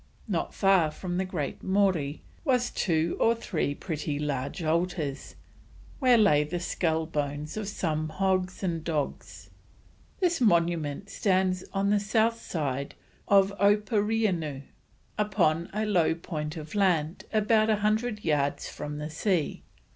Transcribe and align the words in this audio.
Not 0.27 0.51
far 0.55 0.89
from 0.89 1.17
the 1.17 1.25
Great 1.25 1.61
Morie, 1.61 2.21
was 2.43 2.71
2 2.71 3.17
or 3.19 3.35
3 3.35 3.75
pretty 3.75 4.17
large 4.17 4.63
altars, 4.63 5.35
where 5.99 6.17
lay 6.17 6.43
the 6.43 6.59
scull 6.59 7.05
bones 7.05 7.55
of 7.55 7.67
some 7.67 8.09
Hogs 8.09 8.63
and 8.63 8.83
Dogs. 8.83 9.51
This 10.19 10.41
monument 10.41 11.11
stands 11.11 11.63
on 11.71 11.91
the 11.91 11.99
south 11.99 12.41
side 12.41 12.95
of 13.27 13.53
Opooreanoo, 13.59 14.63
upon 15.19 15.69
a 15.71 15.85
low 15.85 16.15
point 16.15 16.57
of 16.57 16.73
land 16.73 17.25
about 17.31 17.69
100 17.69 18.25
yards 18.25 18.67
from 18.67 18.97
the 18.97 19.11
sea. 19.11 19.61